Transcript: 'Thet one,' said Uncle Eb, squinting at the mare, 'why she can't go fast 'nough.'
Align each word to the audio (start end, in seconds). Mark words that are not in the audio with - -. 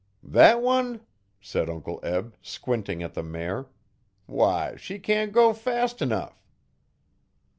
'Thet 0.23 0.61
one,' 0.61 1.01
said 1.39 1.69
Uncle 1.69 1.99
Eb, 2.01 2.35
squinting 2.41 3.03
at 3.03 3.13
the 3.13 3.21
mare, 3.21 3.67
'why 4.25 4.75
she 4.75 4.97
can't 4.97 5.31
go 5.31 5.53
fast 5.53 6.01
'nough.' 6.01 6.41